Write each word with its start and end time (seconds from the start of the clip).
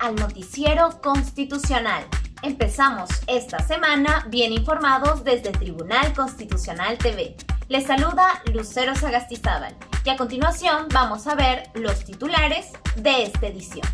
Al 0.00 0.16
noticiero 0.16 0.98
constitucional. 1.02 2.06
Empezamos 2.42 3.10
esta 3.26 3.58
semana 3.58 4.26
bien 4.30 4.50
informados 4.50 5.24
desde 5.24 5.52
Tribunal 5.52 6.14
Constitucional 6.14 6.96
TV. 6.96 7.36
Les 7.68 7.86
saluda 7.86 8.42
Lucero 8.50 8.96
Sagastizábal 8.96 9.76
y 10.02 10.08
a 10.08 10.16
continuación 10.16 10.86
vamos 10.90 11.26
a 11.26 11.34
ver 11.34 11.64
los 11.74 12.02
titulares 12.02 12.68
de 12.96 13.24
esta 13.24 13.48
edición. 13.48 13.86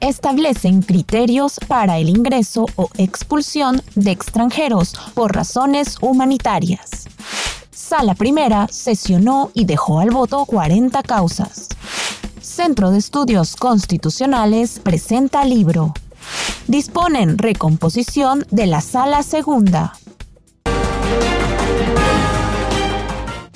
Establecen 0.00 0.82
criterios 0.82 1.60
para 1.68 1.98
el 1.98 2.08
ingreso 2.08 2.66
o 2.74 2.90
expulsión 2.98 3.82
de 3.94 4.10
extranjeros 4.10 4.94
por 5.14 5.36
razones 5.36 5.98
humanitarias. 6.00 7.06
Sala 7.70 8.16
Primera 8.16 8.66
sesionó 8.68 9.52
y 9.54 9.66
dejó 9.66 10.00
al 10.00 10.10
voto 10.10 10.44
40 10.46 11.00
causas. 11.04 11.68
Centro 12.62 12.90
de 12.90 12.98
Estudios 12.98 13.56
Constitucionales 13.56 14.80
presenta 14.80 15.46
libro. 15.46 15.94
Disponen 16.66 17.38
recomposición 17.38 18.46
de 18.50 18.66
la 18.66 18.82
Sala 18.82 19.22
Segunda. 19.22 19.94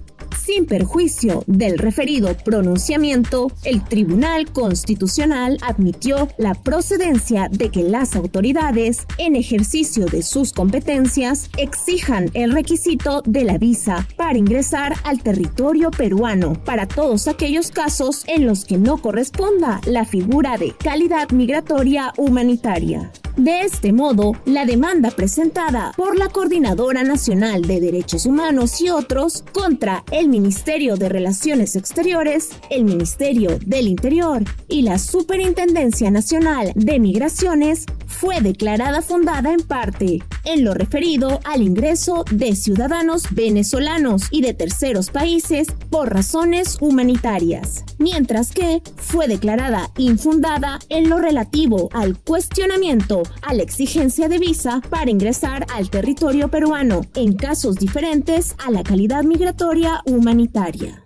Sin 0.45 0.67
perjuicio 0.67 1.43
del 1.47 1.79
referido 1.79 2.35
pronunciamiento, 2.45 3.51
el 3.65 3.85
Tribunal 3.85 4.51
Constitucional 4.53 5.59
admitió 5.63 6.29
la 6.39 6.55
procedencia 6.55 7.49
de 7.51 7.71
que 7.71 7.83
las 7.83 8.17
autoridades, 8.17 9.07
en 9.19 9.37
ejercicio 9.37 10.07
de 10.07 10.23
sus 10.23 10.53
competencias, 10.53 11.51
exijan 11.59 12.31
el 12.35 12.53
requisito 12.53 13.23
de 13.27 13.45
la 13.45 13.59
visa 13.59 14.07
para 14.17 14.39
ingresar 14.39 14.95
al 15.05 15.23
territorio 15.23 15.91
peruano 15.91 16.55
para 16.65 16.87
todos 16.87 17.29
aquellos 17.29 17.71
casos 17.71 18.25
en 18.27 18.47
los 18.47 18.65
que 18.65 18.79
no 18.79 18.99
corresponda 18.99 19.81
la 19.87 20.05
figura 20.05 20.57
de 20.57 20.73
calidad 20.73 21.31
migratoria 21.31 22.13
humanitaria. 22.17 23.11
De 23.39 23.61
este 23.61 23.93
modo, 23.93 24.33
la 24.47 24.67
demanda 24.67 25.13
presentada 25.13 25.93
por 25.97 26.19
la 26.19 26.29
Coordinadora 26.29 27.05
Nacional 27.05 27.63
de 27.63 27.81
Derechos 27.81 28.27
Humanos 28.27 28.81
y 28.81 28.91
otros 28.91 29.45
contra 29.53 30.03
el 30.11 30.28
Ministerio 30.29 30.97
de 30.97 31.09
Relaciones 31.09 31.75
Exteriores, 31.75 32.51
el 32.71 32.85
Ministerio 32.85 33.59
del 33.65 33.89
Interior 33.89 34.45
y 34.69 34.83
la 34.83 34.99
Superintendencia 34.99 36.11
Nacional 36.11 36.73
de 36.75 37.01
Migraciones 37.01 37.87
fue 38.07 38.41
declarada 38.41 39.03
fundada 39.03 39.53
en 39.53 39.61
parte 39.61 40.23
en 40.45 40.65
lo 40.65 40.75
referido 40.75 41.41
al 41.45 41.63
ingreso 41.63 42.25
de 42.31 42.57
ciudadanos 42.57 43.25
venezolanos 43.31 44.29
y 44.31 44.41
de 44.41 44.55
terceros 44.55 45.11
países 45.11 45.69
por 45.91 46.13
razones 46.13 46.79
humanitarias, 46.81 47.85
mientras 47.99 48.51
que 48.51 48.83
fue 48.97 49.29
declarada 49.29 49.91
infundada 49.99 50.79
en 50.89 51.09
lo 51.09 51.19
relativo 51.19 51.91
al 51.93 52.19
cuestionamiento 52.19 53.23
a 53.43 53.55
la 53.55 53.63
exigencia 53.63 54.29
de 54.29 54.39
visa 54.39 54.81
para 54.91 55.11
ingresar 55.11 55.67
al 55.75 55.91
territorio 55.91 56.49
peruano 56.49 57.03
en 57.15 57.35
casos 57.35 57.77
diferentes 57.77 58.57
a 58.65 58.71
la 58.71 58.83
calidad 58.83 59.23
migratoria 59.25 60.03
humanitaria. 60.19 61.01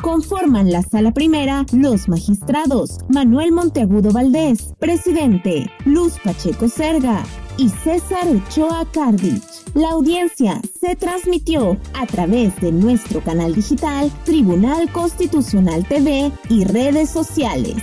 Conforman 0.01 0.71
la 0.71 0.83
sala 0.83 1.11
primera 1.11 1.65
los 1.71 2.07
magistrados 2.07 2.99
Manuel 3.09 3.51
Monteagudo 3.51 4.11
Valdés, 4.11 4.73
presidente, 4.79 5.71
Luz 5.85 6.13
Pacheco 6.23 6.67
Serga 6.67 7.23
y 7.57 7.69
César 7.69 8.27
Ochoa 8.27 8.85
Cardich. 8.93 9.43
La 9.73 9.89
audiencia 9.91 10.61
se 10.79 10.95
transmitió 10.95 11.77
a 11.93 12.05
través 12.05 12.55
de 12.61 12.71
nuestro 12.71 13.21
canal 13.21 13.55
digital 13.55 14.11
Tribunal 14.23 14.91
Constitucional 14.91 15.85
TV 15.87 16.31
y 16.49 16.63
redes 16.65 17.09
sociales. 17.09 17.75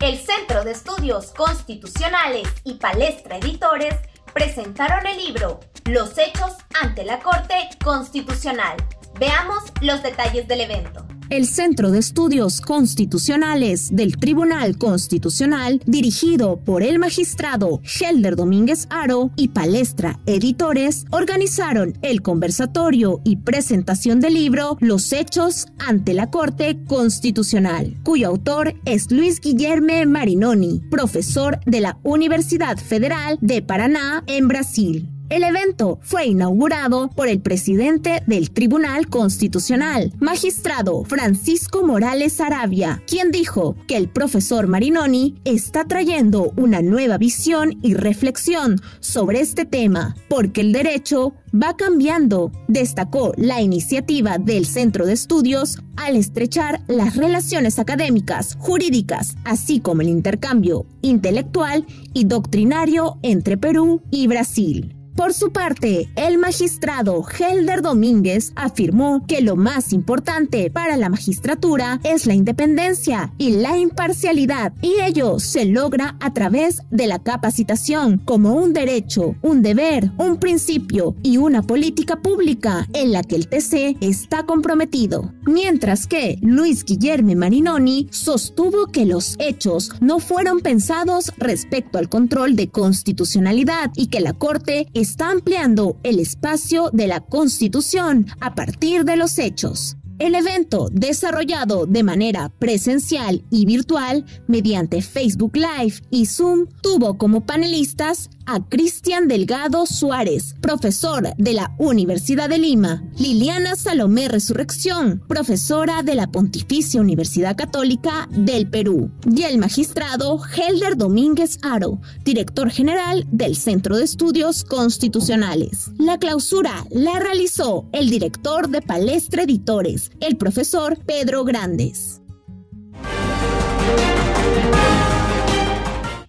El 0.00 0.18
Centro 0.18 0.64
de 0.64 0.72
Estudios 0.72 1.32
Constitucionales 1.32 2.48
y 2.64 2.74
Palestra 2.74 3.38
Editores 3.38 3.94
presentaron 4.34 5.06
el 5.06 5.16
libro 5.18 5.60
Los 5.86 6.18
hechos 6.18 6.50
ante 6.82 7.04
la 7.04 7.20
Corte 7.20 7.54
Constitucional. 7.84 8.76
Veamos 9.20 9.62
los 9.80 10.02
detalles 10.02 10.48
del 10.48 10.62
evento 10.62 11.06
el 11.30 11.46
Centro 11.46 11.90
de 11.90 11.98
Estudios 11.98 12.60
Constitucionales 12.60 13.94
del 13.94 14.16
Tribunal 14.16 14.78
Constitucional, 14.78 15.80
dirigido 15.86 16.58
por 16.58 16.82
el 16.82 16.98
magistrado 16.98 17.80
Helder 17.82 18.36
Domínguez 18.36 18.86
Aro 18.90 19.30
y 19.36 19.48
Palestra 19.48 20.20
Editores, 20.26 21.04
organizaron 21.10 21.98
el 22.02 22.22
conversatorio 22.22 23.20
y 23.24 23.36
presentación 23.36 24.20
del 24.20 24.34
libro 24.34 24.76
Los 24.80 25.12
Hechos 25.12 25.66
ante 25.78 26.14
la 26.14 26.30
Corte 26.30 26.78
Constitucional, 26.86 27.96
cuyo 28.04 28.28
autor 28.28 28.74
es 28.84 29.10
Luis 29.10 29.40
Guillerme 29.40 30.06
Marinoni, 30.06 30.82
profesor 30.90 31.58
de 31.66 31.80
la 31.80 31.98
Universidad 32.02 32.76
Federal 32.78 33.38
de 33.40 33.62
Paraná 33.62 34.22
en 34.26 34.48
Brasil. 34.48 35.15
El 35.28 35.42
evento 35.42 35.98
fue 36.02 36.26
inaugurado 36.26 37.08
por 37.08 37.26
el 37.26 37.40
presidente 37.40 38.22
del 38.28 38.52
Tribunal 38.52 39.08
Constitucional, 39.08 40.12
magistrado 40.20 41.02
Francisco 41.02 41.84
Morales 41.84 42.40
Arabia, 42.40 43.02
quien 43.08 43.32
dijo 43.32 43.74
que 43.88 43.96
el 43.96 44.08
profesor 44.08 44.68
Marinoni 44.68 45.34
está 45.44 45.84
trayendo 45.84 46.52
una 46.56 46.80
nueva 46.80 47.18
visión 47.18 47.76
y 47.82 47.94
reflexión 47.94 48.80
sobre 49.00 49.40
este 49.40 49.64
tema, 49.64 50.14
porque 50.28 50.60
el 50.60 50.72
derecho 50.72 51.34
va 51.52 51.76
cambiando. 51.76 52.52
Destacó 52.68 53.32
la 53.36 53.60
iniciativa 53.60 54.38
del 54.38 54.64
Centro 54.64 55.06
de 55.06 55.14
Estudios 55.14 55.78
al 55.96 56.14
estrechar 56.14 56.82
las 56.86 57.16
relaciones 57.16 57.80
académicas, 57.80 58.56
jurídicas, 58.60 59.34
así 59.44 59.80
como 59.80 60.02
el 60.02 60.08
intercambio 60.08 60.86
intelectual 61.02 61.84
y 62.14 62.26
doctrinario 62.26 63.18
entre 63.22 63.56
Perú 63.56 64.02
y 64.12 64.28
Brasil. 64.28 64.95
Por 65.16 65.32
su 65.32 65.50
parte, 65.50 66.10
el 66.14 66.36
magistrado 66.36 67.24
Helder 67.26 67.80
Domínguez 67.80 68.52
afirmó 68.54 69.24
que 69.26 69.40
lo 69.40 69.56
más 69.56 69.94
importante 69.94 70.70
para 70.70 70.98
la 70.98 71.08
magistratura 71.08 72.00
es 72.04 72.26
la 72.26 72.34
independencia 72.34 73.32
y 73.38 73.52
la 73.52 73.78
imparcialidad, 73.78 74.74
y 74.82 75.00
ello 75.02 75.38
se 75.38 75.64
logra 75.64 76.16
a 76.20 76.34
través 76.34 76.82
de 76.90 77.06
la 77.06 77.18
capacitación 77.18 78.18
como 78.18 78.56
un 78.56 78.74
derecho, 78.74 79.34
un 79.40 79.62
deber, 79.62 80.12
un 80.18 80.36
principio 80.36 81.16
y 81.22 81.38
una 81.38 81.62
política 81.62 82.16
pública 82.16 82.86
en 82.92 83.12
la 83.12 83.22
que 83.22 83.36
el 83.36 83.48
TC 83.48 83.96
está 84.02 84.44
comprometido. 84.44 85.32
Mientras 85.46 86.06
que 86.06 86.38
Luis 86.42 86.84
Guillermo 86.84 87.34
Marinoni 87.36 88.08
sostuvo 88.10 88.88
que 88.88 89.06
los 89.06 89.36
hechos 89.38 89.92
no 90.00 90.18
fueron 90.18 90.60
pensados 90.60 91.32
respecto 91.38 91.96
al 91.96 92.10
control 92.10 92.54
de 92.54 92.68
constitucionalidad 92.68 93.90
y 93.96 94.08
que 94.08 94.20
la 94.20 94.34
Corte 94.34 94.88
está 95.06 95.30
ampliando 95.30 96.00
el 96.02 96.18
espacio 96.18 96.90
de 96.92 97.06
la 97.06 97.20
Constitución 97.20 98.26
a 98.40 98.56
partir 98.56 99.04
de 99.04 99.16
los 99.16 99.38
hechos. 99.38 99.96
El 100.18 100.34
evento, 100.34 100.88
desarrollado 100.90 101.86
de 101.86 102.02
manera 102.02 102.48
presencial 102.58 103.44
y 103.48 103.66
virtual 103.66 104.24
mediante 104.48 105.02
Facebook 105.02 105.56
Live 105.56 106.02
y 106.10 106.26
Zoom, 106.26 106.66
tuvo 106.82 107.18
como 107.18 107.46
panelistas 107.46 108.30
a 108.46 108.60
Cristian 108.68 109.28
Delgado 109.28 109.86
Suárez, 109.86 110.54
profesor 110.60 111.34
de 111.36 111.52
la 111.52 111.74
Universidad 111.78 112.48
de 112.48 112.58
Lima, 112.58 113.02
Liliana 113.18 113.76
Salomé 113.76 114.28
Resurrección, 114.28 115.22
profesora 115.28 116.02
de 116.02 116.14
la 116.14 116.28
Pontificia 116.28 117.00
Universidad 117.00 117.56
Católica 117.56 118.28
del 118.30 118.70
Perú, 118.70 119.10
y 119.30 119.42
el 119.42 119.58
magistrado 119.58 120.40
Helder 120.44 120.96
Domínguez 120.96 121.58
Aro, 121.62 122.00
director 122.24 122.70
general 122.70 123.26
del 123.30 123.56
Centro 123.56 123.96
de 123.96 124.04
Estudios 124.04 124.64
Constitucionales. 124.64 125.90
La 125.98 126.18
clausura 126.18 126.86
la 126.90 127.18
realizó 127.18 127.88
el 127.92 128.10
director 128.10 128.68
de 128.68 128.82
Palestra 128.82 129.42
Editores, 129.42 130.10
el 130.20 130.36
profesor 130.36 130.98
Pedro 131.04 131.44
Grandes. 131.44 132.22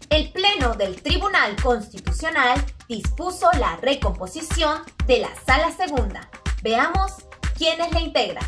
El 0.09 0.31
Pleno 0.31 0.75
del 0.75 1.01
Tribunal 1.47 1.63
Constitucional 1.63 2.65
dispuso 2.89 3.47
la 3.57 3.77
recomposición 3.77 4.81
de 5.05 5.19
la 5.19 5.29
Sala 5.45 5.71
Segunda. 5.71 6.29
Veamos 6.61 7.13
quiénes 7.57 7.91
la 7.93 8.01
integran. 8.01 8.43